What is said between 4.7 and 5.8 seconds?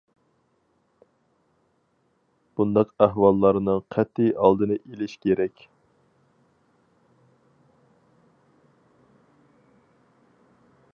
ئېلىش كېرەك.